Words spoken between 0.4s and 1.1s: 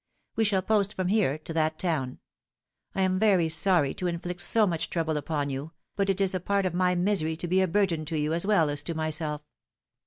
shall post from